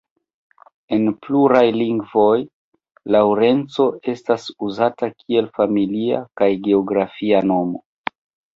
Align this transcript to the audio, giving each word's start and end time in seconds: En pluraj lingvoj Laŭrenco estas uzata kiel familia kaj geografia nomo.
En 0.95 1.03
pluraj 1.25 1.61
lingvoj 1.75 2.31
Laŭrenco 3.17 3.87
estas 4.15 4.49
uzata 4.71 5.11
kiel 5.21 5.53
familia 5.61 6.25
kaj 6.43 6.51
geografia 6.71 7.47
nomo. 7.55 7.87